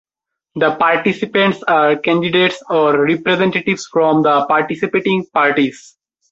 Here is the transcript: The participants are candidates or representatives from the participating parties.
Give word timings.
The 0.55 0.77
participants 0.77 1.61
are 1.61 1.95
candidates 1.95 2.63
or 2.71 3.03
representatives 3.05 3.85
from 3.85 4.23
the 4.23 4.47
participating 4.47 5.27
parties. 5.31 5.95